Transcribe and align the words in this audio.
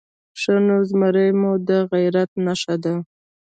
_ښه 0.41 0.55
نو، 0.65 0.77
زمری 0.89 1.27
مو 1.39 1.51
د 1.67 1.69
غيرت 1.91 2.29
نښه 2.45 2.75
ده؟ 2.83 2.93